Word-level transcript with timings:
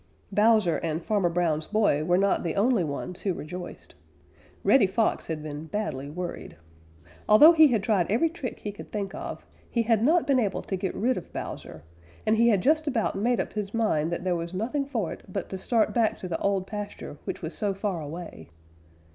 Bowser 0.31 0.77
and 0.77 1.05
Farmer 1.05 1.29
Brown's 1.29 1.67
boy 1.67 2.03
were 2.03 2.17
not 2.17 2.41
the 2.43 2.55
only 2.55 2.83
ones 2.83 3.21
who 3.21 3.35
rejoiced. 3.35 3.93
Reddy 4.63 4.87
Fox 4.87 5.27
had 5.27 5.43
been 5.43 5.65
badly 5.67 6.09
worried. 6.09 6.57
Although 7.29 7.51
he 7.51 7.67
had 7.67 7.83
tried 7.83 8.11
every 8.11 8.27
trick 8.27 8.61
he 8.61 8.71
could 8.71 8.91
think 8.91 9.13
of, 9.13 9.45
he 9.69 9.83
had 9.83 10.03
not 10.03 10.25
been 10.25 10.39
able 10.39 10.63
to 10.63 10.75
get 10.75 10.95
rid 10.95 11.17
of 11.17 11.31
Bowser, 11.31 11.83
and 12.25 12.35
he 12.35 12.49
had 12.49 12.61
just 12.63 12.87
about 12.87 13.15
made 13.15 13.39
up 13.39 13.53
his 13.53 13.75
mind 13.75 14.11
that 14.11 14.23
there 14.23 14.35
was 14.35 14.55
nothing 14.55 14.85
for 14.85 15.13
it 15.13 15.21
but 15.31 15.49
to 15.49 15.57
start 15.59 15.93
back 15.93 16.17
to 16.17 16.27
the 16.27 16.39
Old 16.39 16.65
Pasture 16.65 17.19
which 17.25 17.43
was 17.43 17.53
so 17.53 17.71
far 17.75 18.01
away. 18.01 18.49